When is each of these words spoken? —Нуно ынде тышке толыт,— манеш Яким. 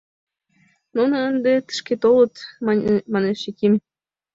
—Нуно 0.95 1.15
ынде 1.29 1.53
тышке 1.65 1.95
толыт,— 2.03 2.33
манеш 3.13 3.39
Яким. 3.51 3.73